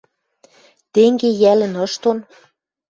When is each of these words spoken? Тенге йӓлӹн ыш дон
Тенге 0.93 1.29
йӓлӹн 1.41 1.73
ыш 1.85 1.93
дон 2.01 2.17